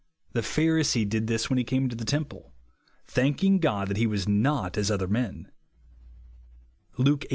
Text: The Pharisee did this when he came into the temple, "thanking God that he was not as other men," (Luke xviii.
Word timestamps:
The 0.33 0.41
Pharisee 0.41 1.07
did 1.07 1.27
this 1.27 1.47
when 1.47 1.59
he 1.59 1.63
came 1.63 1.83
into 1.83 1.95
the 1.95 2.05
temple, 2.05 2.55
"thanking 3.05 3.59
God 3.59 3.87
that 3.87 3.97
he 3.97 4.07
was 4.07 4.27
not 4.27 4.75
as 4.75 4.89
other 4.89 5.07
men," 5.07 5.51
(Luke 6.97 7.21
xviii. 7.21 7.29